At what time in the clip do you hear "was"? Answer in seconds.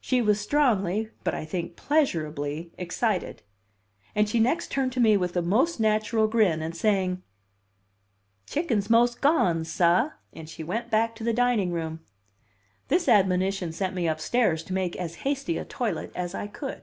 0.20-0.40